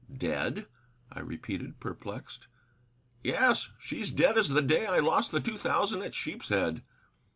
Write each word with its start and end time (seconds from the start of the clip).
"Dead?" 0.17 0.65
I 1.11 1.19
repeated, 1.19 1.79
perplexed. 1.79 2.47
"Yes, 3.21 3.69
she's 3.79 4.11
dead 4.11 4.35
as 4.35 4.49
the 4.49 4.63
day 4.63 4.87
I 4.87 4.97
lost 4.97 5.29
the 5.29 5.39
two 5.39 5.59
thousand 5.59 6.01
at 6.01 6.15
Sheepshead. 6.15 6.81